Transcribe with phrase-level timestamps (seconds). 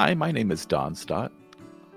[0.00, 1.32] Hi, my name is Don Stott.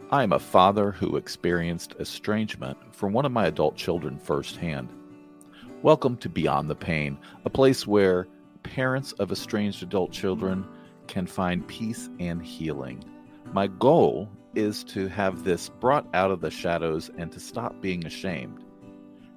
[0.09, 4.89] I am a father who experienced estrangement from one of my adult children firsthand.
[5.83, 8.27] Welcome to Beyond the Pain, a place where
[8.63, 10.65] parents of estranged adult children
[11.05, 13.03] can find peace and healing.
[13.53, 18.07] My goal is to have this brought out of the shadows and to stop being
[18.07, 18.65] ashamed.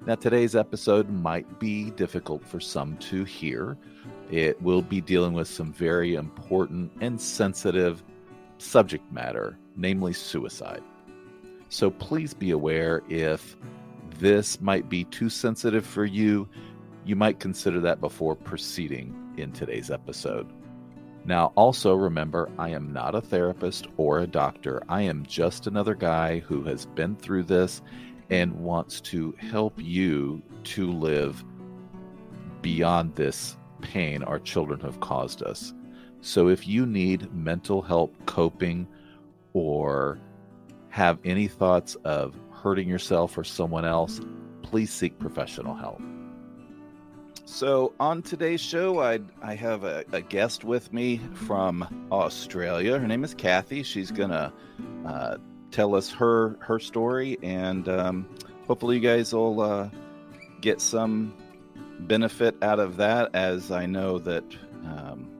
[0.07, 3.77] Now, today's episode might be difficult for some to hear.
[4.31, 8.01] It will be dealing with some very important and sensitive
[8.57, 10.81] subject matter, namely suicide.
[11.69, 13.55] So please be aware if
[14.19, 16.47] this might be too sensitive for you,
[17.05, 20.51] you might consider that before proceeding in today's episode.
[21.25, 24.83] Now, also remember, I am not a therapist or a doctor.
[24.87, 27.81] I am just another guy who has been through this
[28.29, 31.43] and wants to help you to live
[32.61, 35.73] beyond this pain our children have caused us.
[36.25, 38.87] So if you need mental help coping
[39.53, 40.17] or
[40.89, 44.19] have any thoughts of hurting yourself or someone else,
[44.63, 46.01] please seek professional help.
[47.45, 52.97] So on today's show, I I have a, a guest with me from Australia.
[52.97, 53.83] Her name is Kathy.
[53.83, 54.51] She's gonna
[55.05, 55.37] uh,
[55.69, 58.27] tell us her her story, and um,
[58.65, 59.89] hopefully, you guys will uh,
[60.59, 61.35] get some
[61.99, 63.35] benefit out of that.
[63.35, 64.43] As I know that
[64.85, 65.34] um,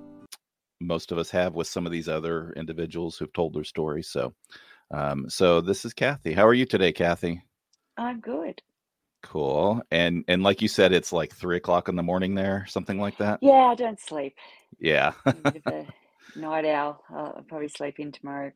[0.85, 4.03] most of us have with some of these other individuals who've told their story.
[4.03, 4.33] So,
[4.91, 6.33] um, so this is Kathy.
[6.33, 7.43] How are you today, Kathy?
[7.97, 8.61] I'm good.
[9.23, 9.81] Cool.
[9.89, 13.17] And and like you said, it's like three o'clock in the morning there, something like
[13.17, 13.39] that.
[13.41, 14.35] Yeah, I don't sleep.
[14.79, 15.13] Yeah.
[16.35, 17.03] night owl.
[17.09, 18.51] I'll probably sleep in tomorrow.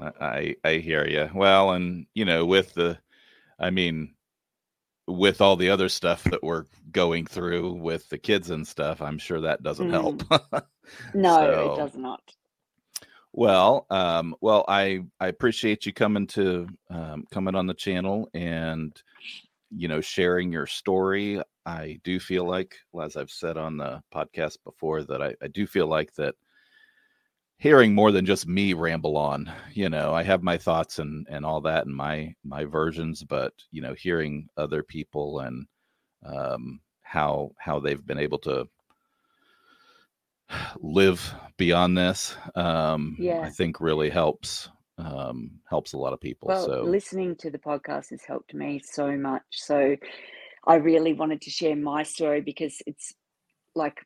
[0.00, 1.30] I I hear you.
[1.34, 2.98] Well, and you know, with the,
[3.58, 4.13] I mean,
[5.06, 9.18] with all the other stuff that we're going through with the kids and stuff, I'm
[9.18, 9.92] sure that doesn't mm.
[9.92, 10.22] help.
[11.14, 12.22] no, so, it does not.
[13.32, 18.96] Well, um, well, I I appreciate you coming to um, coming on the channel and
[19.76, 21.42] you know sharing your story.
[21.66, 25.66] I do feel like, as I've said on the podcast before, that I, I do
[25.66, 26.34] feel like that
[27.58, 31.44] hearing more than just me ramble on you know i have my thoughts and and
[31.44, 35.66] all that and my my versions but you know hearing other people and
[36.24, 38.68] um how how they've been able to
[40.80, 43.40] live beyond this um yeah.
[43.40, 47.58] i think really helps um helps a lot of people well, so listening to the
[47.58, 49.96] podcast has helped me so much so
[50.66, 53.14] i really wanted to share my story because it's
[53.74, 54.04] like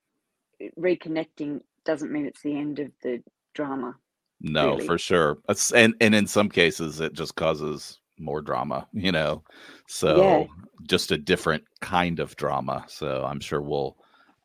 [0.78, 3.22] reconnecting doesn't mean it's the end of the
[3.58, 3.96] drama.
[4.40, 4.86] No, really.
[4.86, 5.38] for sure.
[5.74, 8.86] And and in some cases, it just causes more drama.
[8.92, 9.42] You know,
[9.88, 10.46] so yeah.
[10.88, 12.84] just a different kind of drama.
[12.88, 13.96] So I'm sure we'll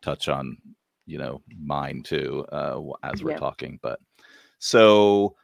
[0.02, 0.57] touch on
[1.06, 3.38] you know mine too uh, as we're yeah.
[3.38, 3.79] talking.
[3.84, 4.00] But
[4.57, 5.35] so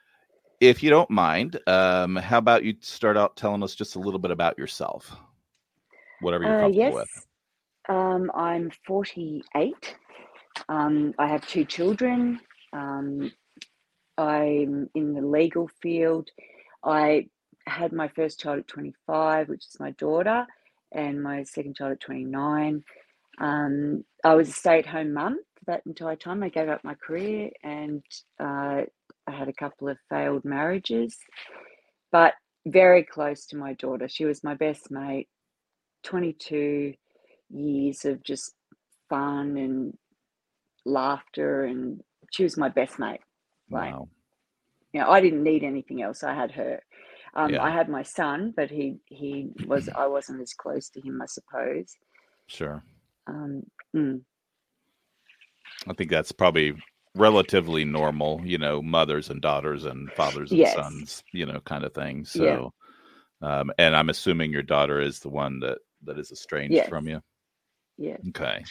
[0.60, 4.20] if you don't mind, um, how about you start out telling us just a little
[4.20, 5.16] bit about yourself,
[6.22, 6.94] whatever you're uh, comfortable yes.
[6.96, 7.26] with.
[7.88, 9.96] Um, I'm 48.
[10.68, 12.40] Um, I have two children.
[12.74, 13.32] Um,
[14.20, 16.30] I'm in the legal field.
[16.84, 17.28] I
[17.66, 20.46] had my first child at 25, which is my daughter,
[20.92, 22.84] and my second child at 29.
[23.40, 26.44] Um, I was a stay at home mum for that entire time.
[26.44, 28.04] I gave up my career and
[28.40, 28.82] uh,
[29.28, 31.18] I had a couple of failed marriages,
[32.12, 32.34] but
[32.68, 34.10] very close to my daughter.
[34.10, 35.30] She was my best mate,
[36.04, 36.94] 22
[37.52, 38.54] years of just
[39.10, 39.98] fun and
[40.86, 42.02] laughter, and
[42.32, 43.22] she was my best mate.
[43.70, 44.10] Wow.
[44.94, 46.24] you know, I didn't need anything else.
[46.24, 46.82] I had her.
[47.36, 47.64] Um, Yeah.
[47.64, 51.26] I had my son, but he he was I wasn't as close to him, I
[51.28, 51.96] suppose.
[52.48, 52.84] Sure.
[53.28, 53.64] Um,
[53.96, 54.22] mm,
[55.88, 56.74] I think that's probably
[57.16, 60.74] relatively normal, you know, mothers and daughters and fathers and Yes.
[60.74, 62.26] sons, you know, kind of thing.
[62.34, 62.58] Yeah.
[62.58, 62.74] So,
[63.42, 66.90] um, and I'm assuming your daughter is the one that that is estranged Yes.
[66.90, 67.22] from you.
[67.98, 68.18] yeah.
[68.30, 68.64] Okay.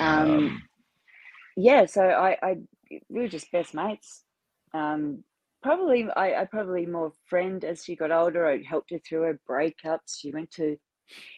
[0.00, 0.62] Um,
[1.56, 1.86] yeah.
[1.86, 2.56] So I, I
[3.08, 4.23] we were just best mates.
[4.74, 5.24] Um,
[5.62, 8.46] probably I, I probably more friend as she got older.
[8.46, 10.18] I helped her through her breakups.
[10.18, 10.76] She went to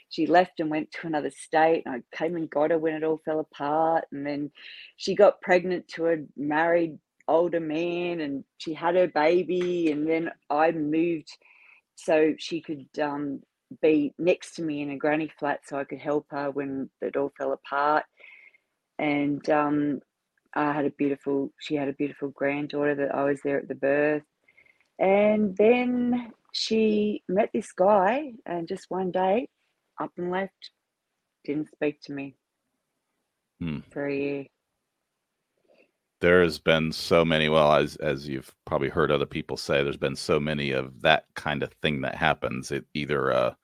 [0.08, 3.04] she left and went to another state and I came and got her when it
[3.04, 4.50] all fell apart and then
[4.96, 6.98] she got pregnant to a married
[7.28, 11.28] older man and she had her baby and then I moved
[11.96, 13.40] so she could um,
[13.82, 17.16] be next to me in a granny flat so I could help her when it
[17.16, 18.04] all fell apart
[18.98, 20.00] and um,
[20.56, 23.74] I had a beautiful she had a beautiful granddaughter that I was there at the
[23.74, 24.22] birth.
[24.98, 29.48] And then she met this guy and just one day
[30.00, 30.70] up and left
[31.44, 32.36] didn't speak to me
[33.60, 33.80] Hmm.
[33.90, 34.46] for a year.
[36.20, 39.96] There has been so many well as as you've probably heard other people say there's
[39.98, 42.70] been so many of that kind of thing that happens.
[42.72, 43.56] It either a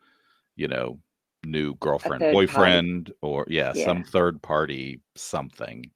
[0.57, 0.99] you know
[1.45, 2.47] new girlfriend third party.
[2.47, 5.91] boyfriend or yeah, some third party something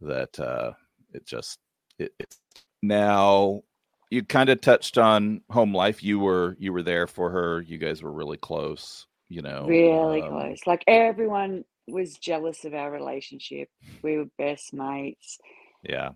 [0.00, 0.72] that uh
[1.12, 1.58] it just
[1.98, 2.38] it, it's
[2.82, 3.62] now
[4.10, 6.02] you kind of touched on home life.
[6.02, 7.60] You were you were there for her.
[7.62, 10.60] You guys were really close you know really um, close.
[10.66, 13.68] Like everyone was jealous of our relationship.
[14.02, 15.38] We were best mates.
[15.82, 16.10] Yeah.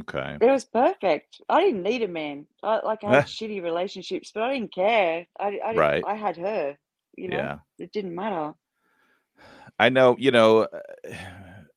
[0.00, 0.38] Okay.
[0.40, 1.42] It was perfect.
[1.50, 2.46] I didn't need a man.
[2.62, 5.26] I, like i had shitty relationships but i didn't care.
[5.38, 6.04] I, I, Right.
[6.06, 6.76] I had her
[7.16, 7.36] you know?
[7.36, 7.58] Yeah.
[7.78, 8.54] It didn't matter.
[9.78, 11.14] I know, you know, uh,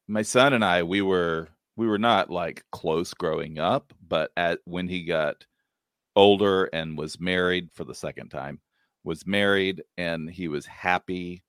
[0.08, 4.60] my son and I we were we were not like close growing up, but at
[4.66, 5.46] when he got
[6.16, 8.62] older and was married for the second time,
[9.04, 11.44] was married and he was happy,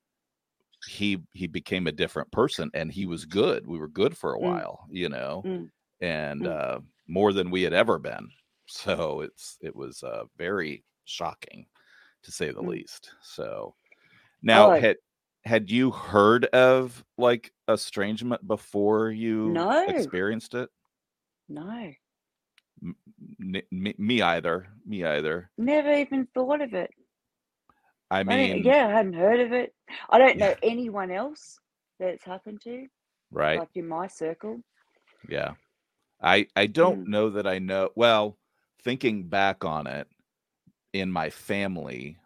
[0.87, 3.67] he he became a different person and he was good.
[3.67, 4.41] We were good for a Mm.
[4.41, 5.71] while, you know, Mm.
[6.01, 6.49] and Mm.
[6.49, 8.31] uh more than we had ever been.
[8.69, 11.67] So it's it was uh very shocking
[12.25, 12.77] to say the Mm.
[12.77, 13.11] least.
[13.23, 13.77] So
[14.43, 14.73] now Oh.
[14.73, 14.97] had
[15.47, 19.85] had you heard of like estrangement before you No.
[19.89, 20.69] experienced it?
[21.49, 21.93] no
[22.83, 22.97] M-
[23.41, 24.67] n- me, me either.
[24.85, 25.51] Me either.
[25.57, 26.91] never even thought of it
[28.11, 29.73] I I mean, yeah i hadn't heard of it
[30.11, 31.59] i don't know anyone else
[31.99, 32.87] that it's happened to
[33.31, 33.59] right?
[33.59, 34.61] like in my circle
[35.29, 35.53] Yeah.
[36.23, 37.09] I I don't Mm.
[37.09, 37.91] know that I know.
[37.95, 38.39] Well,
[38.83, 40.09] thinking back on it
[40.93, 42.17] in my family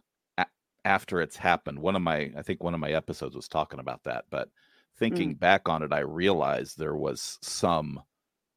[0.85, 4.05] after it's happened, one of my I think one of my episodes was talking about
[4.05, 4.51] that, but
[4.97, 8.03] thinking back on it, I realized there was some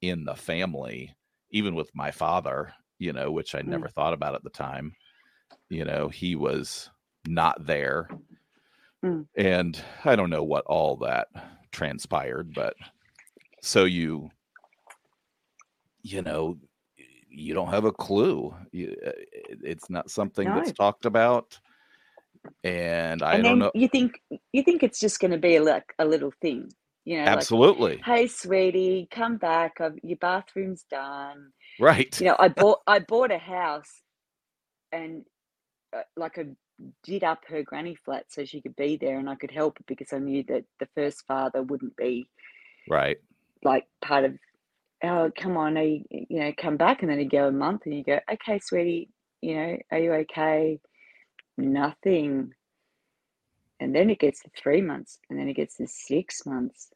[0.02, 1.16] in the family,
[1.52, 3.70] even with my father, you know, which I Mm.
[3.70, 4.96] never thought about at the time.
[5.70, 6.90] You know, he was
[7.28, 8.10] not there.
[9.04, 9.28] Mm.
[9.36, 11.28] And I don't know what all that
[11.72, 12.76] transpired, but
[13.62, 14.31] so you
[16.02, 16.58] you know
[17.30, 19.12] you don't have a clue you, uh,
[19.64, 21.60] it's not something that's talked about
[22.63, 25.94] and i and don't know you think you think it's just going to be like
[26.00, 26.72] a little thing
[27.06, 27.98] you know absolutely.
[27.98, 31.51] Like hey sweetie come back I've, your bathroom's done.
[31.80, 32.18] Right.
[32.19, 34.01] You know i bought i bought a house
[34.92, 35.25] and
[35.95, 36.45] uh, like i
[37.04, 40.12] did up her granny flat so she could be there and i could help because
[40.12, 42.28] i knew that the first father wouldn't be
[42.90, 43.18] right.
[43.64, 44.33] like part of
[45.04, 47.02] oh come on are you, you know come back?
[47.02, 49.09] And then you go a month and you go okay sweetie
[49.42, 50.80] you know are you okay
[51.57, 52.54] nothing.
[53.80, 56.90] And then it gets to three months and then it gets to six months.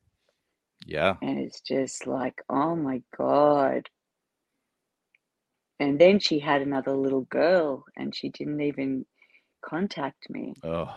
[0.85, 1.15] Yeah.
[1.21, 3.89] And it's just like oh my god.
[5.79, 9.05] And then she had another little girl and she didn't even
[9.63, 10.53] contact me.
[10.63, 10.93] Oh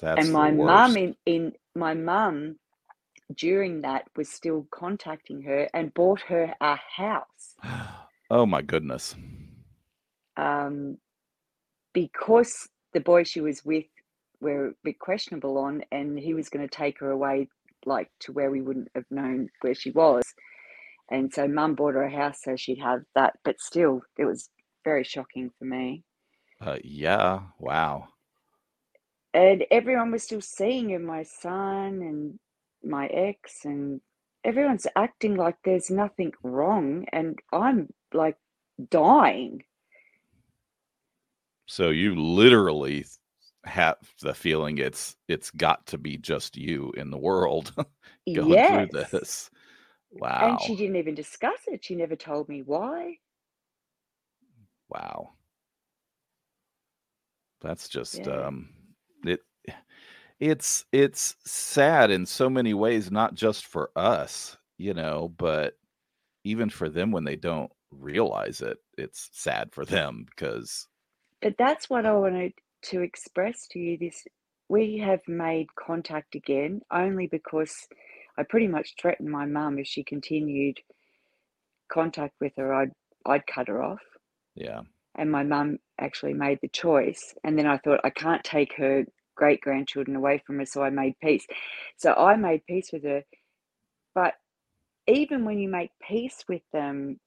[0.00, 2.56] that's and my mum in, in my mum
[3.36, 7.56] during that was still contacting her and bought her a house.
[8.32, 9.16] Oh my goodness.
[10.36, 10.98] Um,
[11.92, 13.84] because the boy she was with
[14.40, 17.48] were a bit questionable on and he was going to take her away
[17.86, 20.22] like to where we wouldn't have known where she was.
[21.10, 24.48] And so mum bought her a house so she'd have that but still it was
[24.84, 26.04] very shocking for me.
[26.60, 27.40] Uh, yeah.
[27.58, 28.08] Wow.
[29.32, 32.38] And everyone was still seeing her my son and
[32.82, 34.00] my ex and
[34.44, 38.36] everyone's acting like there's nothing wrong and i'm like
[38.90, 39.62] dying
[41.70, 43.06] so you literally
[43.64, 47.72] have the feeling it's it's got to be just you in the world
[48.32, 49.50] going yes through this
[50.10, 50.30] Wow.
[50.40, 51.84] And she didn't even discuss it.
[51.84, 53.20] She never told me why.
[54.88, 55.36] Wow.
[57.60, 58.28] That's just Yeah.
[58.28, 58.70] um
[59.24, 59.40] it
[60.40, 65.74] it's it's sad in so many ways, not just for us, you know, but
[66.44, 70.88] even for them when they don't realize it, it's sad for them because
[71.42, 72.54] But that's what I wanted
[72.84, 74.26] to express to you this
[74.68, 77.88] we have made contact again only because
[78.38, 80.78] I pretty much threatened my mum if she continued
[81.92, 82.92] contact with her I'd
[83.26, 84.02] I'd cut her off.
[84.54, 84.82] yeah.
[85.16, 87.34] And my mum actually made the choice.
[87.44, 89.04] And then I thought I can't take her
[89.36, 91.46] great grandchildren away from her, so I made peace.
[91.96, 93.22] So I made peace with her.
[94.14, 94.34] But
[95.06, 97.20] even when you make peace with them,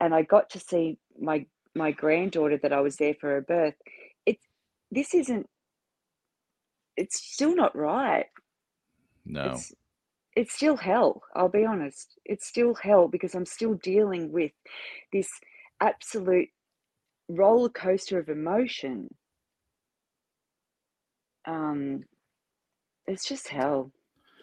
[0.00, 1.46] and I got to see my
[1.78, 3.74] my granddaughter that I was there for her birth,
[4.26, 4.44] it's
[4.90, 5.48] this isn't
[6.96, 8.26] it's still not right.
[9.24, 9.52] No.
[9.52, 9.72] It's
[10.36, 12.18] it's still hell, I'll be honest.
[12.24, 14.52] It's still hell because I'm still dealing with
[15.12, 15.28] this
[15.80, 16.48] absolute
[17.28, 19.08] roller coaster of emotion.
[21.46, 22.04] Um,
[23.06, 23.90] it's just hell.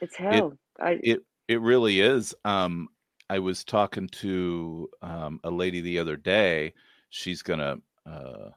[0.02, 0.58] It's hell.
[0.80, 2.34] I It it really is.
[2.44, 2.90] Um,
[3.30, 6.74] I was talking to um, a lady the other day.
[7.16, 8.50] She's gonna, uh,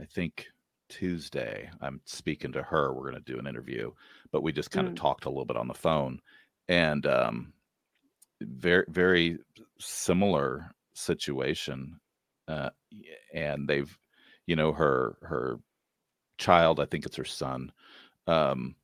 [0.00, 0.46] I think
[0.88, 1.68] Tuesday.
[1.80, 2.94] I'm speaking to her.
[2.94, 3.92] We're gonna do an interview,
[4.30, 4.98] but we just kind of Mm.
[4.98, 6.22] talked a little bit on the phone,
[6.68, 7.54] and um,
[8.40, 9.38] very very
[9.80, 12.00] similar situation.
[12.46, 12.70] Uh,
[13.34, 13.98] and they've,
[14.46, 15.58] you know, her her
[16.38, 16.80] child.
[16.80, 17.72] I think it's her son.
[18.28, 18.76] Um,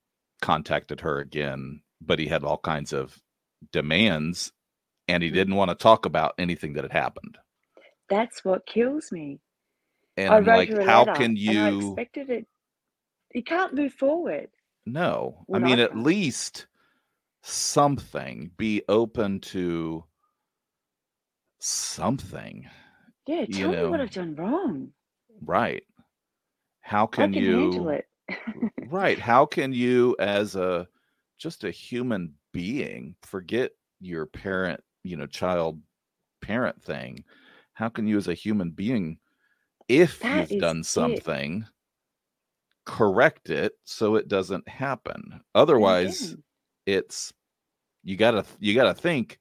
[0.42, 3.22] contacted her again, but he had all kinds of
[3.72, 4.52] demands
[5.08, 5.34] and he Mm.
[5.34, 7.38] didn't want to talk about anything that had happened.
[8.08, 9.40] That's what kills me.
[10.16, 12.46] And I wrote like, her a how letter can and I you expected it.
[13.34, 14.48] You can't move forward.
[14.86, 15.44] no?
[15.52, 16.66] I mean, I at least
[17.42, 20.04] something be open to
[21.58, 22.68] something,
[23.26, 24.92] Yeah, you tell me what I've done wrong.
[25.44, 25.82] right?
[26.82, 28.06] How can can handle you it.
[28.90, 29.18] right?
[29.18, 30.86] How can you as a
[31.38, 35.80] just a human being forget your parent, you know, child
[36.42, 37.24] parent thing?
[37.74, 39.18] How can you as a human being
[39.88, 40.86] if That you've done it.
[40.86, 41.66] something
[42.84, 46.44] correct it so it doesn't happen otherwise again,
[46.86, 47.32] it's
[48.02, 49.40] you gotta you gotta think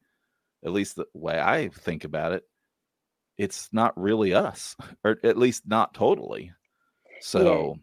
[0.66, 2.44] at least the way i think about it
[3.38, 4.76] it's not really us
[5.06, 6.54] or at least not totally
[7.10, 7.78] yeah, so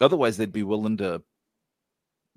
[0.00, 1.22] otherwise they'd be willing to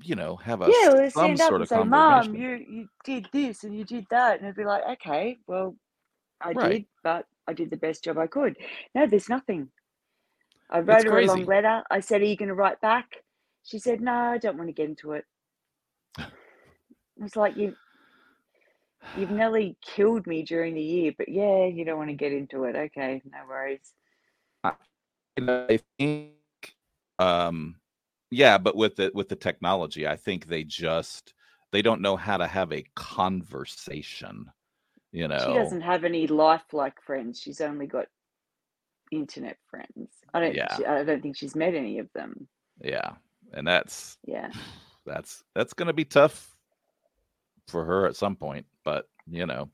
[0.04, 0.90] you know have a yeah.
[0.94, 4.46] Well, some sort of say, "Mom, you you did this and you did that," and
[4.46, 5.76] it'd be like, "Okay, well,
[6.44, 8.58] I right did, but I did the best job I could."
[8.96, 9.70] No, there's nothing.
[10.70, 11.84] I wrote her a long letter.
[11.92, 13.24] I said, "Are you going to write back?"
[13.64, 15.26] She said, "No, I don't want to get into it."
[17.18, 17.76] It's like you
[19.16, 22.64] you've nearly killed me during the year, but yeah, you don't want to get into
[22.64, 22.76] it.
[22.76, 23.94] Okay, no worries.
[24.64, 24.74] I,
[25.40, 26.32] I think
[27.20, 27.76] um
[28.32, 31.34] yeah but with the with the technology i think they just
[31.72, 34.50] they don't know how to have a conversation
[35.12, 37.40] you know, She doesn't have any lifelike friends.
[37.40, 38.08] She's only got
[39.12, 40.10] internet friends.
[40.34, 40.56] I don't.
[40.56, 42.48] yeah She, I don't think she's met any of them.
[42.84, 43.12] yeah
[43.54, 44.50] and that's Yeah.
[45.06, 46.56] that's that's gonna be tough
[47.68, 49.70] for her at some point but you know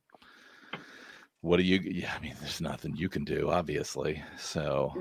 [1.41, 4.91] what do you yeah i mean there's nothing you can do obviously so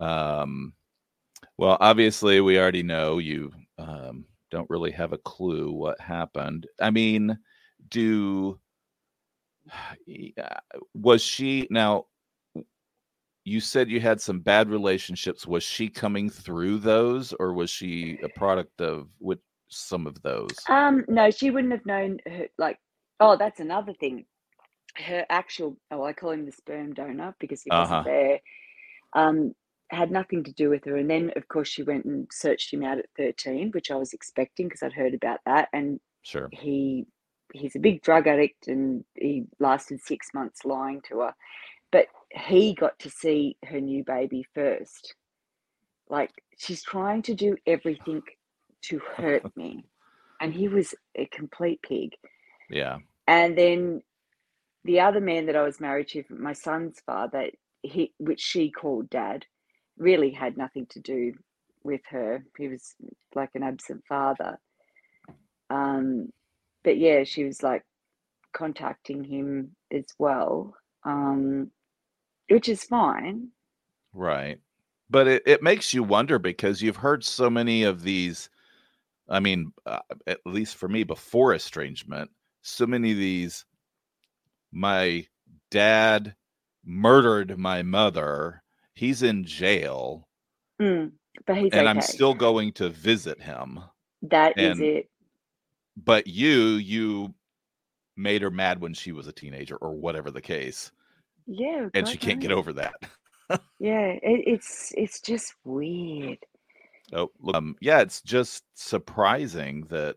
[0.00, 0.72] Uh, um
[1.58, 6.90] well obviously we already know you um don't really have a clue what happened i
[6.90, 7.36] mean
[7.88, 8.58] do
[10.94, 12.06] was she now
[13.44, 18.18] you said you had some bad relationships was she coming through those or was she
[18.22, 19.38] a product of with
[19.70, 21.04] some of those um.
[21.08, 22.18] No, she wouldn't have known.
[22.26, 22.78] Her, like,
[23.20, 24.26] oh, that's another thing.
[24.96, 25.76] Her actual.
[25.90, 28.40] Oh, I call him the sperm donor because he wasn't uh-huh there.
[29.14, 29.54] Um,
[29.90, 30.96] had nothing to do with her.
[30.96, 34.12] And then, of course, she went and searched him out at thirteen, which I was
[34.12, 35.68] expecting because I'd heard about that.
[35.72, 37.06] And sure he
[37.52, 41.34] he's a big drug addict, and he lasted six months lying to her.
[41.92, 45.14] But he got to see her new baby first.
[46.08, 48.22] Like she's trying to do everything
[48.82, 49.84] to hurt me.
[50.40, 52.12] And he was a complete pig.
[52.70, 54.02] yeah And then
[54.84, 57.50] the other man that I was married to, my son's father,
[57.82, 59.44] he which she called dad,
[59.98, 61.34] really had nothing to do
[61.84, 62.44] with her.
[62.58, 62.94] He was
[63.34, 64.58] like an absent father.
[65.68, 66.30] Um,
[66.84, 67.84] but yeah, she was like
[68.52, 71.70] contacting him as well, um,
[72.48, 73.48] which is fine.
[74.12, 74.58] right
[75.08, 78.48] but it, it makes you wonder because you've heard so many of these
[79.28, 82.30] i mean uh, at least for me before estrangement
[82.62, 83.64] so many of these
[84.72, 85.24] my
[85.70, 86.34] dad
[86.84, 88.62] murdered my mother
[88.94, 90.26] he's in jail
[90.80, 91.12] Mm,
[91.46, 91.88] but he's and okay.
[91.88, 93.78] i'm still going to visit him
[94.22, 95.10] That is and- it.
[96.04, 97.34] But you you
[98.16, 100.90] made her mad when she was a teenager or whatever the case
[101.46, 101.88] Yeah.
[101.94, 102.94] and she can't get over that
[103.78, 106.38] Yeah, it, it's it's just weird.
[107.12, 110.16] oh look, um yeah it's just surprising that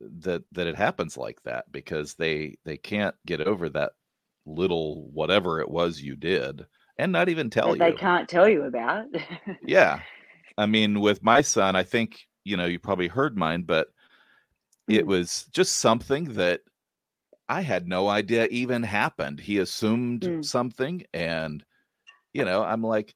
[0.00, 3.92] that that it happens like that because they they can't get over that
[4.46, 6.66] little whatever it was you did
[6.98, 9.06] and not even tell that they can't tell you about.
[9.66, 10.00] yeah
[10.58, 13.88] i mean with my son i think you know you probably heard mine but
[14.88, 15.08] it Mm.
[15.08, 16.60] was just something that
[17.48, 20.44] i had no idea even happened he assumed Mm.
[20.44, 21.64] something and
[22.32, 23.14] you know i'm like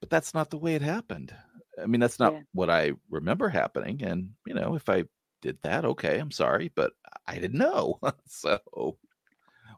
[0.00, 1.34] but that's not the way it happened
[1.82, 2.40] i mean that's not Yeah.
[2.54, 5.04] what i remember happening and you know if i
[5.42, 6.92] did that okay i'm sorry but
[7.26, 8.58] i didn't know so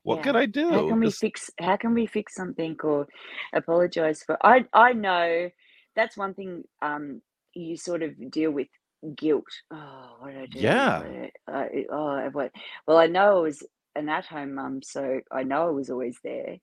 [0.02, 0.22] what Yeah.
[0.22, 3.06] could i do how can we Just- fix how can we fix something or
[3.52, 5.50] apologize for I I know
[5.96, 7.22] that's one thing um
[7.54, 8.68] you sort of deal with
[9.16, 9.44] guilt.
[9.72, 10.58] Oh, what did I do?
[10.60, 10.98] Yeah.
[10.98, 12.52] What I, uh, oh, what?
[12.86, 13.62] Well, I know I was
[13.96, 16.58] an at-home mum, so I know I was always there.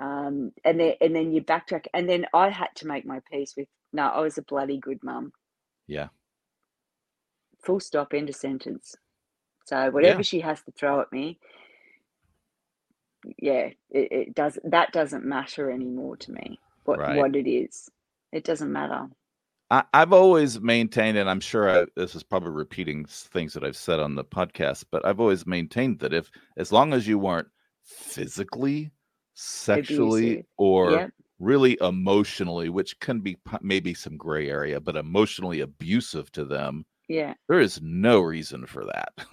[0.00, 3.54] Um, and then and then you backtrack, and then I had to make my peace
[3.56, 3.68] with.
[3.92, 5.32] No, I was a bloody good mum.
[5.88, 6.08] yeah
[7.64, 8.14] Full stop.
[8.14, 8.96] End of sentence.
[9.66, 11.38] So whatever she has to throw at me,
[13.38, 14.58] yeah, it, it does.
[14.64, 16.60] That doesn't matter anymore to me.
[16.84, 17.16] What Right.
[17.16, 17.90] what it is,
[18.32, 19.08] it doesn't matter.
[19.70, 23.76] I, I've always maintained, and I'm sure I, this is probably repeating things that I've
[23.76, 27.48] said on the podcast, but I've always maintained that if, as long as you weren't
[27.84, 28.90] physically,
[29.34, 31.10] sexually, or Yep.
[31.38, 37.34] really emotionally, which can be maybe some gray area, but emotionally abusive to them, Yeah.
[37.48, 39.12] there is no reason for that.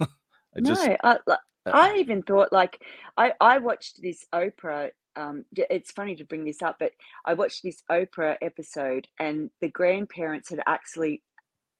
[0.56, 2.80] I just, no, I, uh, I even thought like
[3.16, 4.90] I I watched this Oprah.
[5.16, 6.92] Um, it's funny to bring this up, but
[7.24, 11.22] I watched this Oprah episode, and the grandparents had actually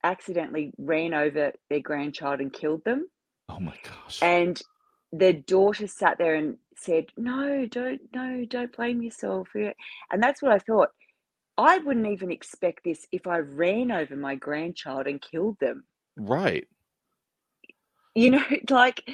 [0.04, 3.08] accidentally ran over their grandchild and killed them.
[3.48, 4.22] oh my gosh.
[4.22, 4.60] And
[5.12, 9.72] the daughter sat there and said, "No, don't, no, don't blame yourself." yeah."
[10.10, 10.90] And that's what I thought.
[11.58, 15.84] I wouldn't even expect this if I ran over my grandchild and killed them.
[16.16, 16.66] right.
[18.14, 19.08] You know, like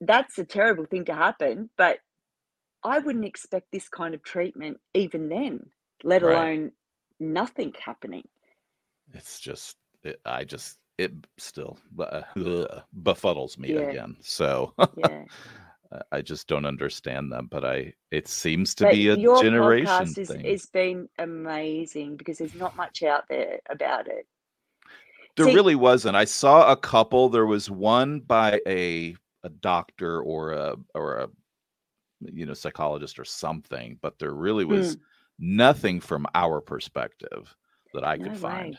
[0.00, 1.98] that's a terrible thing to happen, but
[2.84, 5.70] I wouldn't expect this kind of treatment even then,
[6.04, 6.32] let Right.
[6.34, 6.72] alone
[7.20, 8.26] nothing happening.
[9.12, 13.80] It's just, it, I just, it still uh, ugh, befuddles me Yeah.
[13.80, 14.16] again.
[14.20, 15.24] So, Yeah.
[16.12, 19.86] I- just don't understand them, but I it seems to But be a your generation
[19.86, 20.44] podcast is, thing.
[20.44, 24.26] has been amazing because there's not much out there about it.
[25.36, 26.16] there see- really wasn't.
[26.16, 27.28] I saw a couple.
[27.28, 31.28] There was one by a a doctor or a or a
[32.32, 35.00] you know psychologist or something, but there really was hmm.
[35.38, 37.56] nothing from our perspective
[37.94, 38.32] that I could.
[38.32, 38.78] No find.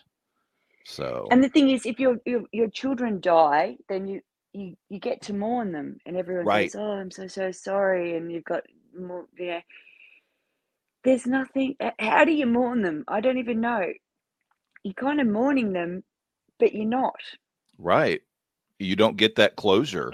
[0.85, 4.21] So And the thing is, if your your, your children die, then you,
[4.53, 6.71] you you get to mourn them, and everyone Right.
[6.71, 8.63] says, "Oh, I'm so so sorry," and you've got
[8.97, 9.61] more, you know.
[11.03, 11.75] There's nothing.
[11.99, 13.03] How do you mourn them?
[13.07, 13.93] I don't even know.
[14.83, 16.03] You're kind of mourning them,
[16.59, 17.15] but you're not.
[17.77, 18.21] right,
[18.79, 20.13] you don't get that closure.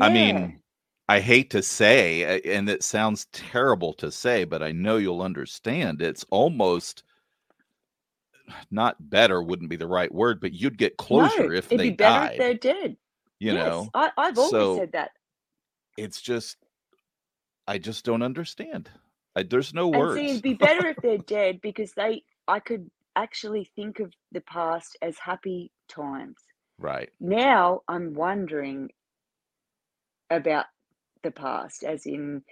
[0.00, 0.60] I mean,
[1.08, 5.22] I hate to say, uh, and it sounds terrible to say, but I know you'll
[5.22, 6.00] understand.
[6.02, 7.02] It's almost
[8.70, 11.90] not better wouldn't be the right word, but you'd get closure no, if it'd they
[11.90, 12.32] be better died.
[12.32, 12.96] if they're dead.
[13.40, 15.10] you yes, know, I, I've always So- said that.
[15.96, 16.56] it's just,
[17.66, 18.90] I just don't understand.
[19.36, 20.20] I, there's no And words.
[20.20, 24.40] see, it'd be better if they're dead because they, I could actually think of the
[24.42, 26.36] past as happy times.
[26.78, 27.10] right.
[27.20, 28.90] Now I'm wondering
[30.30, 30.66] about
[31.24, 32.44] the past, as in,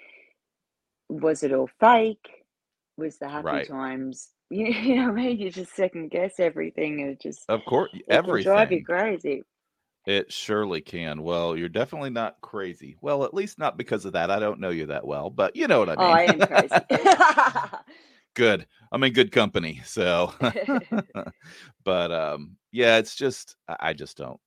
[1.08, 2.44] was it all fake?
[2.96, 3.62] Was the happy Right.
[3.62, 4.30] times?
[4.50, 5.38] You, you know what I mean?
[5.38, 7.00] You just second guess everything.
[7.02, 7.90] and It just Of course,
[8.24, 9.44] can drive you crazy.
[10.06, 11.22] It surely can.
[11.22, 12.96] Well, you're definitely not crazy.
[13.00, 14.30] Well, at least not because of that.
[14.32, 16.24] I don't know you that well, but you know what I Oh, I mean.
[16.24, 16.84] am crazy.
[18.34, 18.66] good.
[18.90, 19.80] I'm in good company.
[19.84, 20.32] So,
[21.84, 24.40] but um, yeah, it's just I I just don't,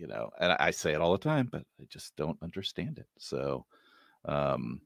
[0.00, 3.06] you know, and I say it all the time, but I just don't understand it.
[3.18, 3.66] So,
[4.24, 4.80] um,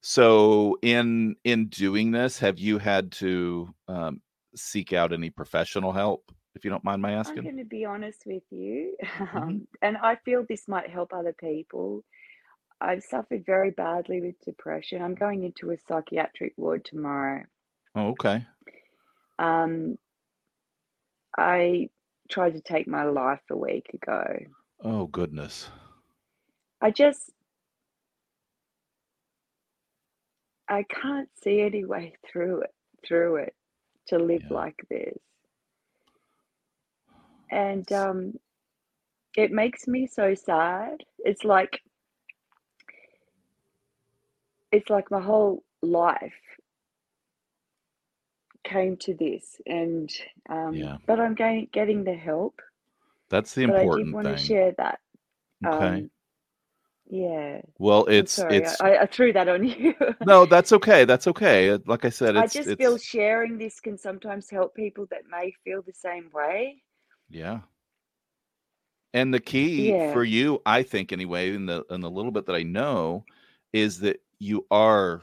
[0.00, 4.20] so in in doing this, have you had to um,
[4.56, 7.84] seek out any professional help, if you don't mind my asking, I'm going to be
[7.84, 9.38] honest with you, Mm-hmm.
[9.38, 12.02] um, and I feel this might help other people.
[12.80, 15.00] I've suffered very badly with depression.
[15.00, 17.44] I'm going into a psychiatric ward tomorrow.
[17.94, 18.44] Oh, okay.
[19.38, 19.96] Um,
[21.38, 21.88] I
[22.30, 24.24] tried to take my life a week ago.
[24.82, 25.68] Oh goodness.
[26.80, 27.32] I just
[30.68, 32.74] I can't see any way through it
[33.06, 33.54] through it
[34.08, 34.50] to live Yeah.
[34.50, 35.18] like this.
[37.50, 38.34] And um
[39.36, 41.02] it makes me so sad.
[41.20, 41.80] It's like
[44.72, 46.34] it's like my whole life
[48.64, 50.10] came to this and
[50.50, 50.98] um Yeah.
[51.06, 52.60] but I'm getting getting the help.
[53.30, 55.00] That's the But I did important want to share that.
[55.64, 56.04] Okay.
[56.04, 56.10] Um
[57.06, 57.60] yeah.
[57.78, 58.56] Well, it's sorry.
[58.56, 59.94] it's I, I threw that on you.
[60.22, 61.04] no, that's okay.
[61.04, 61.70] That's okay.
[61.70, 65.22] Uh, Like I said, I it's just feel sharing this can sometimes help people that
[65.30, 66.82] may feel the same way.
[67.28, 67.60] yeah.
[69.14, 70.12] And the key Yeah.
[70.12, 73.24] for you, I think anyway, in the in the little bit that I know,
[73.72, 75.22] is that you are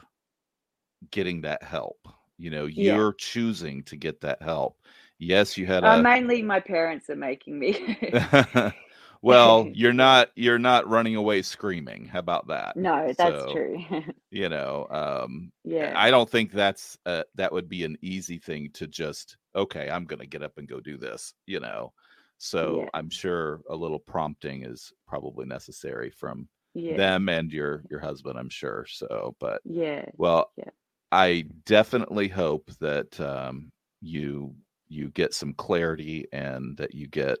[1.10, 2.08] getting that help.
[2.38, 4.76] You know, you're choosing to get that help.
[5.24, 7.98] Yes, you had Uh, mainly my parents are making me.
[9.22, 12.06] well, you're not you're not running away screaming.
[12.06, 12.76] How about that?
[12.76, 13.78] No, that's So, true.
[14.30, 15.96] you know, um Yeah.
[15.96, 20.04] I don't think that's uh, that would be an easy thing to just okay, I'm
[20.06, 21.92] going to get up and go do this, you know.
[22.38, 22.90] So Yeah.
[22.94, 27.04] I'm sure a little prompting is probably necessary from Yeah.
[27.06, 28.86] them and your your husband, I'm sure.
[28.88, 30.10] So, but Yeah.
[30.16, 30.70] well, Yeah.
[31.12, 34.54] I definitely hope that um you
[34.94, 37.38] you get some clarity and that you get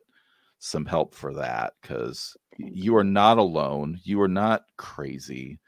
[0.58, 4.00] some help for that cuz you are not alone.
[4.04, 5.60] You are not crazy.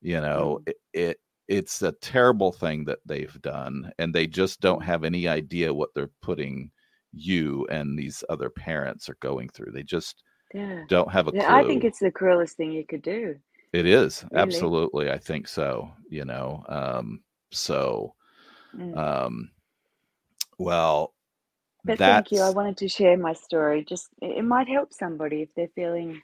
[0.00, 0.66] You know, Mm.
[0.66, 5.28] it, it it's a terrible thing that they've done and they just don't have any
[5.28, 6.70] idea what they're putting
[7.12, 9.72] you and these other parents are going through.
[9.72, 10.22] They just
[10.54, 10.84] Yeah.
[10.88, 11.46] don't have a clue.
[11.46, 13.40] I think it's the cruelest thing you could do.
[13.72, 14.34] It is Really.
[14.34, 15.10] absolutely.
[15.10, 15.94] I think so.
[16.08, 18.14] You know, um, so
[18.74, 18.98] Mm.
[18.98, 19.50] um,
[20.58, 21.14] well,
[21.84, 22.30] But that's.
[22.30, 22.46] thank you.
[22.46, 23.84] I wanted to share my story.
[23.84, 26.22] Just it might help somebody if they're feeling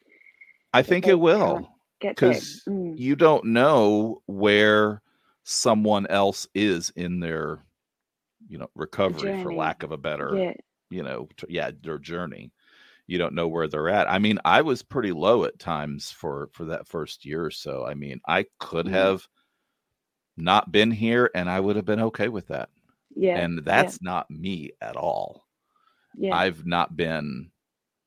[0.72, 1.68] I think it will
[2.00, 2.98] because Mm.
[2.98, 5.02] you don't know where
[5.44, 7.60] someone else is in their,
[8.48, 10.52] you know, recovery, for lack of a better, Yeah.
[10.90, 12.52] you know, t- yeah, their journey.
[13.06, 14.08] You don't know where they're at.
[14.10, 17.84] I mean, I was pretty low at times for for that first year or so.
[17.86, 18.90] I mean, I could Mm.
[18.90, 19.26] have
[20.36, 22.68] not been here and I would have been okay with that.
[23.16, 23.38] Yeah.
[23.38, 23.62] And Yeah.
[23.64, 25.47] that's not me at all.
[26.14, 26.34] Yeah.
[26.36, 27.50] I've not been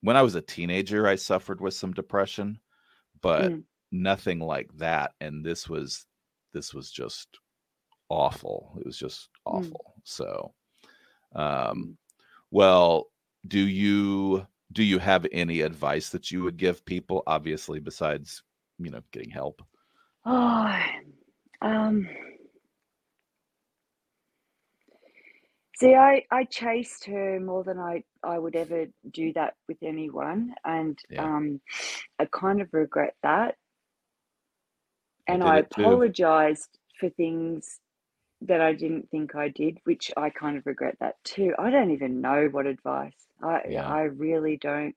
[0.02, 2.60] when I was a teenager, I suffered with some depression,
[3.22, 3.64] but Mm.
[3.92, 5.14] nothing like that.
[5.22, 6.06] And this was
[6.54, 7.40] this was just
[8.10, 8.74] awful.
[8.80, 9.56] It was just Mm.
[9.58, 9.94] awful.
[10.04, 10.54] So
[11.36, 11.96] um Mm.
[12.52, 13.12] well,
[13.48, 18.44] do you do you have any advice that you would give people obviously besides,
[18.80, 19.62] you know, getting help?
[20.26, 20.82] Oh,
[21.62, 22.08] um,
[25.82, 30.56] see, I, I chased her more than I, I would ever do that with anyone.
[30.66, 31.28] And Yeah.
[31.28, 31.62] um,
[32.20, 33.58] I kind of regret that.
[35.28, 37.80] And I apologized for things
[38.42, 41.54] that I didn't think I did, which I kind of regret that too.
[41.60, 43.16] I don't even know what advice.
[43.44, 43.86] I Yeah.
[43.86, 44.96] I really don't.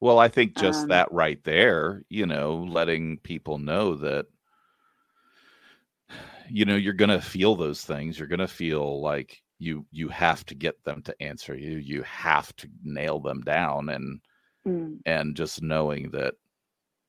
[0.00, 4.26] Well, I think just Um, that right there, you know, letting people know that
[6.50, 10.08] you know you're going to feel those things you're going to feel like you you
[10.08, 14.20] have to get them to answer you you have to nail them down and
[14.66, 16.34] mm, and just knowing that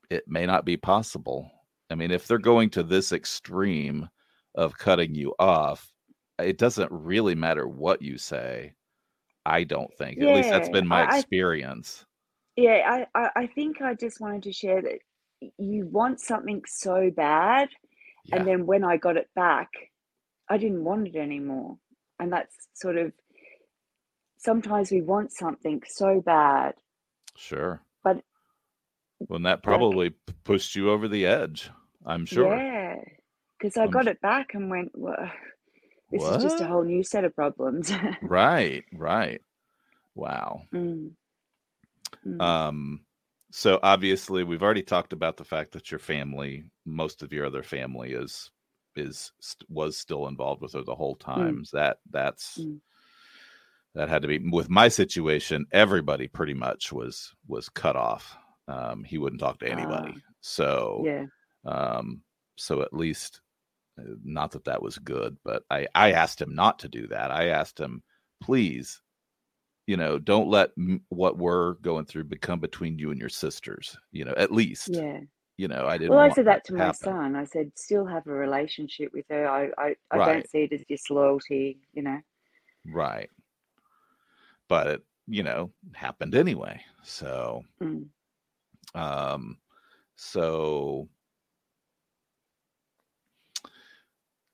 [0.09, 1.49] it may not be possible.
[1.89, 4.09] I mean if they're going to this extreme
[4.55, 5.91] of cutting you off
[6.39, 8.73] it doesn't really matter what you say
[9.45, 10.21] i don't think.
[10.21, 12.05] At least that's been my I, experience.
[12.55, 14.99] Yeah, I, I, I think I just wanted to share that
[15.57, 17.69] you want something so bad,
[18.25, 18.37] yeah.
[18.37, 19.69] and then when I got it back,
[20.49, 21.77] I didn't want it anymore.
[22.19, 23.13] And that's sort of
[24.37, 26.73] sometimes we want something so bad,
[27.35, 27.81] sure.
[28.03, 28.21] But
[29.27, 31.69] well and that probably p- pushed you over the edge
[32.05, 32.55] i'm sure.
[32.55, 32.95] Yeah,
[33.57, 35.31] because I i'm got it back and went, well,
[36.11, 37.91] this is just a whole new set of problems.
[38.21, 39.41] right right.
[40.15, 40.63] Wow.
[40.73, 41.11] Mm,
[42.27, 43.01] mm, Um,
[43.51, 47.63] so obviously we've already talked about the fact that your family, most of your other
[47.63, 48.49] family is
[48.95, 49.31] is
[49.69, 51.65] was still involved with her the whole mm, time.
[51.65, 52.79] So that that's mm.
[53.95, 58.37] that had to be with my situation, everybody pretty much was was cut off.
[58.67, 60.13] Um, he wouldn't talk to anybody.
[60.15, 61.25] Ah, So yeah,
[61.65, 62.21] um
[62.55, 63.41] so at least
[63.99, 67.31] uh, not that that was good, but I I asked him not to do that.
[67.31, 68.01] I asked him,
[68.41, 69.01] please
[69.87, 73.97] you know don't let m- what we're going through become between you and your sisters
[74.11, 75.19] you know at least yeah.
[75.57, 77.35] you know i didn't Well, I said that that to to my happen son.
[77.35, 79.47] I said, still have a relationship with her.
[79.47, 82.19] I, I, I right don't see it as disloyalty, you know.
[82.85, 83.29] right
[84.67, 88.05] but it you know happened anyway so Mm.
[88.93, 89.57] Um,
[90.15, 91.07] so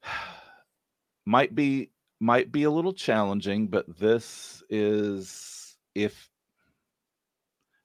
[1.25, 6.29] might be might be a little challenging, but this is if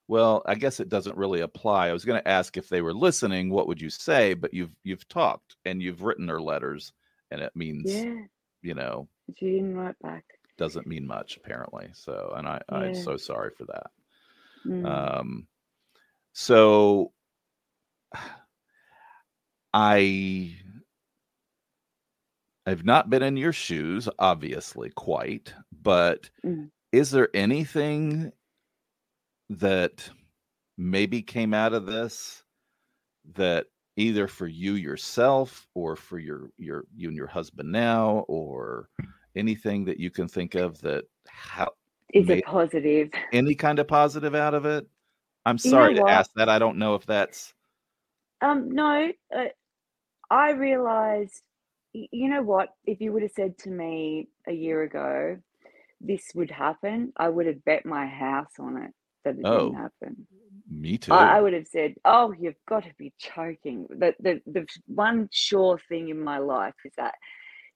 [0.09, 1.89] well, I guess it doesn't really apply.
[1.89, 4.35] I was going to ask if they were listening, what would you say?
[4.35, 6.93] But you've you've talked and you've written her letters,
[7.31, 8.15] and it means Yeah,
[8.63, 10.25] you know she didn't write back.
[10.59, 11.89] doesn't mean much apparently.
[11.95, 12.77] So, and I Yeah.
[12.79, 13.91] I'm so sorry for that.
[14.67, 14.87] Mm.
[15.21, 15.47] Um,
[16.33, 17.13] so
[19.75, 20.57] I
[22.67, 26.71] I've not been in your shoes, obviously, quite, but Mm.
[26.93, 28.33] is there anything
[29.51, 30.09] that
[30.79, 32.45] maybe came out of this
[33.35, 38.89] that either for you yourself or for your your you and your husband now or
[39.37, 41.71] anything that you can think of that how
[42.15, 43.11] Is it positive?
[43.33, 44.87] any kind of positive out of it?
[45.45, 46.49] I'm You know sorry to ask that.
[46.49, 47.53] I don't know if that's
[48.41, 49.45] Um, no, uh,
[50.31, 51.43] I realized,
[51.93, 52.71] you know what?
[52.85, 55.39] If you would have said to me a year ago,
[56.01, 58.93] this would happen, I would have bet my house on it
[59.25, 59.71] that it Oh.
[59.71, 60.27] didn't happen.
[60.71, 61.13] me too.
[61.13, 65.29] I, I would have said, "Oh, you've got to be joking." The, the the one
[65.33, 67.15] sure thing in my life is that.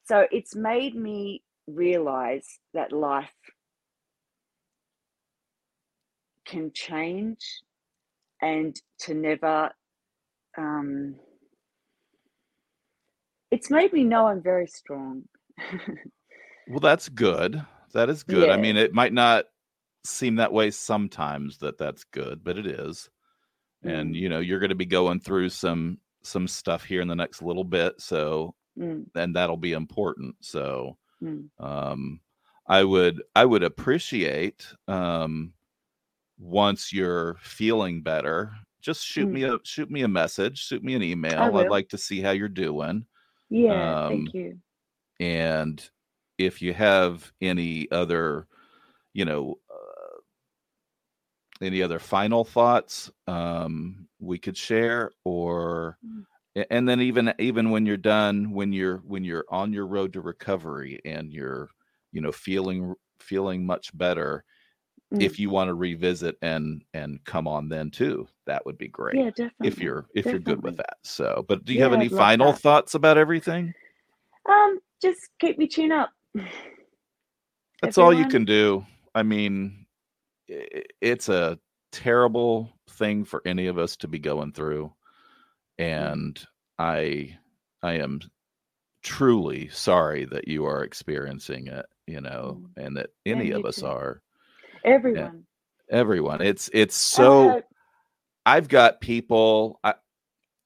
[0.05, 3.33] So it's made me realize that life
[6.46, 7.61] can change,
[8.40, 9.70] and to never.
[10.59, 11.16] Um,
[13.50, 15.24] it's made me know I'm very strong.
[16.66, 17.64] Well, that's good.
[17.92, 18.50] That is good.
[18.50, 19.46] I mean, it might not
[20.04, 23.11] seem that way sometimes that that's good, but it is.
[23.85, 24.16] And Mm.
[24.16, 27.42] you know, you're going to be going through some some stuff here in the next
[27.42, 30.37] little bit, so Mm, and that'll be important.
[30.42, 32.20] So, mm, um
[32.68, 35.54] I would I would appreciate um
[36.38, 39.32] once you're feeling better, just shoot Mm.
[39.32, 41.56] me a shoot me a message, shoot me an email.
[41.56, 43.06] I'd like to see how you're doing.
[43.48, 44.61] Yeah, Um, thank you.
[45.20, 45.90] and
[46.38, 48.48] if you have any other
[49.14, 50.20] you know uh,
[51.61, 56.26] any other final thoughts um we could share or Mm.
[56.56, 60.12] a- and then even even when you're done when you're when you're on your road
[60.14, 61.68] to recovery and you're
[62.12, 64.44] you know feeling feeling much better
[65.14, 65.23] Mm.
[65.23, 69.14] if you want to revisit and and come on then too that would be great
[69.16, 69.69] Yeah, definitely.
[69.69, 72.61] if you're if you're good with that so but do you have any final that.
[72.61, 73.73] thoughts about everything
[74.49, 76.11] Um, just keep me chin up.
[77.83, 78.85] That's all you can do.
[79.14, 79.87] I mean,
[80.49, 81.59] it's a
[81.92, 84.92] terrible thing for any of us to be going through,
[85.79, 86.42] and
[86.79, 87.37] I,
[87.83, 88.21] I am
[89.03, 91.87] truly sorry that you are experiencing it.
[92.07, 92.85] You know, Mm.
[92.87, 93.87] and that any of us too.
[93.87, 94.23] are.
[94.87, 95.44] Everyone.
[95.90, 96.40] Everyone.
[96.40, 97.51] It's it's so.
[97.51, 97.64] hope-
[98.46, 99.81] I've got people.
[99.83, 99.94] I,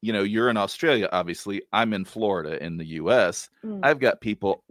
[0.03, 1.63] you know, you're in Australia, obviously.
[1.73, 3.49] I'm in Florida, in the U.S.
[3.65, 4.63] Mm, I've got people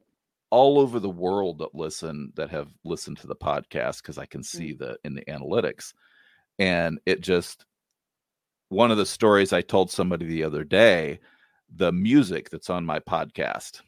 [0.52, 4.44] all over the world that listen that have listened to the podcast because I can
[4.44, 5.94] see the in the analytics.
[6.60, 7.66] And it just
[8.70, 11.20] one of the stories I told somebody the other day,
[11.76, 13.82] the music that's on my podcast.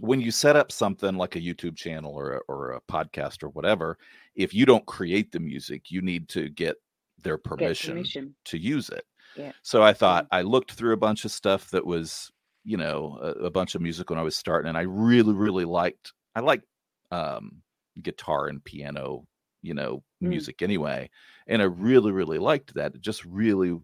[0.00, 3.50] When you set up something like a YouTube channel or a, or a podcast or
[3.50, 3.98] whatever,
[4.34, 6.76] if you don't create the music, you need to get
[7.22, 8.34] their get permission permission.
[8.46, 9.04] to use it.
[9.36, 9.52] Yeah.
[9.62, 12.30] So I thought I looked through a bunch of stuff that was,
[12.64, 15.64] you know, a, a bunch of music when I was starting, and I really, really
[15.66, 16.12] liked.
[16.34, 16.62] I like
[17.10, 17.62] um,
[18.02, 19.26] guitar and piano,
[19.62, 20.28] you know, Mm.
[20.28, 21.08] music anyway,
[21.46, 22.94] and I really, really liked that.
[22.94, 23.78] It just really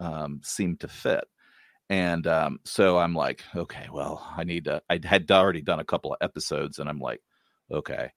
[0.00, 1.24] um, seemed to fit.
[1.90, 4.82] And um, so I'm like, okay, well, I need to.
[4.90, 7.20] I had already done a couple of episodes, and I'm like,
[7.70, 8.10] okay,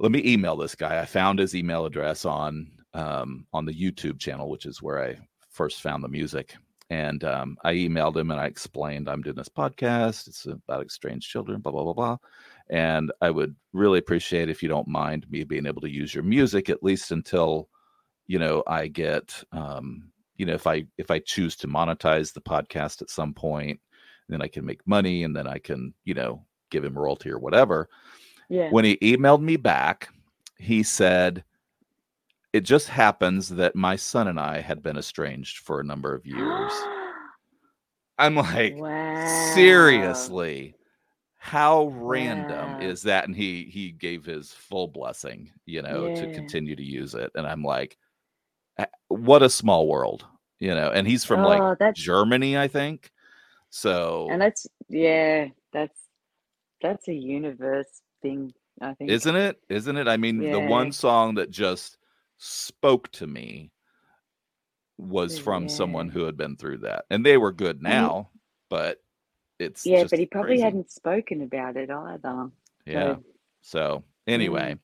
[0.00, 1.00] let me email this guy.
[1.00, 5.18] I found his email address on um, on the YouTube channel, which is where I
[5.50, 6.56] first found the music.
[6.90, 10.26] And um, I emailed him and I explained I'm doing this podcast.
[10.26, 12.16] It's about estranged children, blah blah blah blah.
[12.70, 16.24] And I would really appreciate if you don't mind me being able to use your
[16.24, 17.68] music at least until
[18.26, 22.40] you know I get um, you know if I if I choose to monetize the
[22.40, 23.80] podcast at some point,
[24.28, 27.38] then I can make money and then I can you know give him royalty or
[27.38, 27.88] whatever
[28.48, 28.70] Yeah.
[28.70, 30.08] when he emailed me back,
[30.58, 31.44] he said,
[32.52, 36.26] It just happens that my son and I had been estranged for a number of
[36.26, 36.88] years.
[38.18, 39.14] I'm like, wow.
[39.14, 40.76] seriously,
[41.38, 42.78] how random Wow.
[42.78, 43.26] is that?
[43.26, 47.30] And he he gave his full blessing, you know, to continue to use it.
[47.34, 48.07] And I'm like, "Uh,
[49.08, 50.26] what a small world,
[50.58, 50.90] you know.
[50.90, 53.10] And he's from Oh, like that's Germany, I think.
[53.70, 55.98] So and that's yeah, that's
[56.80, 59.10] that's a universe thing, I think.
[59.10, 61.98] isn't it isn't it i mean the one song that just
[62.38, 63.72] spoke to me
[64.98, 65.68] was from Yeah.
[65.68, 67.04] someone who had been through that.
[67.10, 68.30] And they were good now,
[68.68, 69.02] but
[69.58, 70.64] it's Yeah, but he probably crazy.
[70.64, 72.50] hadn't spoken about it either.
[72.84, 73.14] Yeah.
[73.14, 73.24] So,
[73.62, 74.76] So anyway,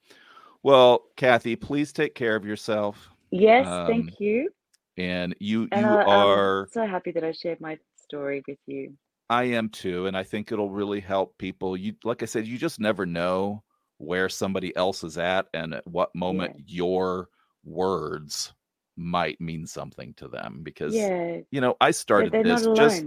[0.62, 3.10] well, Kathy, please take care of yourself.
[3.34, 4.50] Yes, Um, thank you.
[4.96, 8.58] And you And you I, are I'm so happy that I shared my story with
[8.66, 8.92] you.
[9.30, 11.76] I am too, and I think it'll really help people.
[11.76, 13.62] You like I said, you just never know
[13.98, 17.28] where somebody else is at and at what moment your
[17.64, 18.52] words
[18.96, 23.04] might mean something to them because Yeah, you know, I started they're this just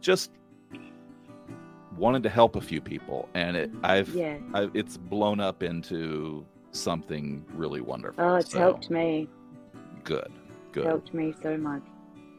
[0.00, 0.30] just
[1.98, 4.38] wanted to help a few people and it I've, Yeah.
[4.54, 8.24] i it's blown up into something really wonderful.
[8.24, 9.28] Oh, it's So, helped me.
[10.04, 10.32] Good.
[10.72, 10.86] Good.
[10.86, 11.82] Helped me so much.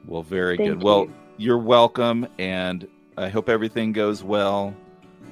[0.05, 0.83] Well, very Thank good.
[0.83, 1.13] Well, you.
[1.37, 4.75] you're welcome and I hope everything goes well.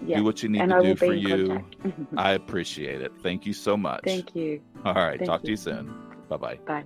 [0.05, 0.17] Yeah.
[0.17, 1.65] Do what you need and to I do for you.
[2.17, 3.11] I appreciate it.
[3.21, 4.03] Thank you so much.
[4.03, 4.61] Thank you.
[4.85, 5.17] All right.
[5.19, 5.51] Thank talk to you.
[5.51, 5.93] you soon.
[6.29, 6.59] Bye bye.
[6.65, 6.85] Bye.